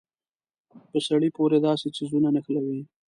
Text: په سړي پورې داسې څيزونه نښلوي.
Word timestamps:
په 0.89 0.97
سړي 1.07 1.29
پورې 1.35 1.57
داسې 1.67 1.87
څيزونه 1.97 2.29
نښلوي. 2.35 2.81